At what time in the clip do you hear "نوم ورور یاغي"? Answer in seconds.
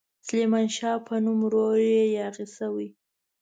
1.23-2.45